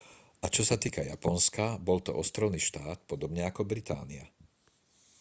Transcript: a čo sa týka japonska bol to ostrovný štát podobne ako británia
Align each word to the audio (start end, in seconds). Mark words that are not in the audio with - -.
a 0.41 0.47
čo 0.55 0.63
sa 0.69 0.77
týka 0.83 1.05
japonska 1.13 1.65
bol 1.87 1.99
to 2.05 2.11
ostrovný 2.21 2.57
štát 2.69 2.99
podobne 3.11 3.41
ako 3.45 3.61
británia 3.71 4.25